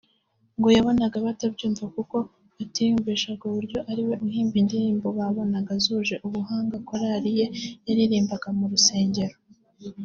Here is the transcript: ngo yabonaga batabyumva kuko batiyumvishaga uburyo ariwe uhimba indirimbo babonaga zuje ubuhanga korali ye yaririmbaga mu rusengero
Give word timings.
ngo 0.57 0.67
yabonaga 0.75 1.17
batabyumva 1.25 1.83
kuko 1.95 2.15
batiyumvishaga 2.57 3.43
uburyo 3.49 3.79
ariwe 3.91 4.15
uhimba 4.27 4.55
indirimbo 4.61 5.07
babonaga 5.17 5.73
zuje 5.83 6.15
ubuhanga 6.27 6.75
korali 6.89 7.29
ye 7.39 7.45
yaririmbaga 7.87 8.49
mu 8.57 8.65
rusengero 8.73 9.35